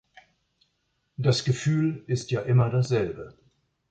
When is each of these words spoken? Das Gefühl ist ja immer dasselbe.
Das 1.17 1.45
Gefühl 1.45 2.03
ist 2.07 2.31
ja 2.31 2.41
immer 2.41 2.71
dasselbe. 2.71 3.37